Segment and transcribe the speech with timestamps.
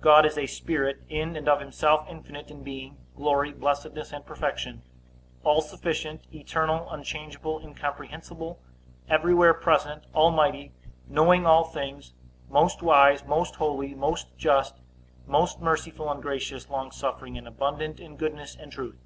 [0.00, 4.82] God is a Spirit, in and of himself infinite in being, glory, blessedness, and perfection;
[5.42, 8.60] all sufficient, eternal, unchangeable, incomprehensible,
[9.08, 10.70] everywhere present, almighty,
[11.08, 12.12] knowing all things,
[12.48, 14.80] most wise, most holy, most just,
[15.26, 19.02] most merciful and gracious, longsuffering, and abundant in goodness and truth.